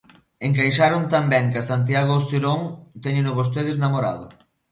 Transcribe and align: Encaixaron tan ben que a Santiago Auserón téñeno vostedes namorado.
Encaixaron 0.47 1.03
tan 1.13 1.25
ben 1.33 1.45
que 1.51 1.59
a 1.61 1.67
Santiago 1.71 2.11
Auserón 2.15 2.59
téñeno 3.03 3.37
vostedes 3.39 3.77
namorado. 3.83 4.25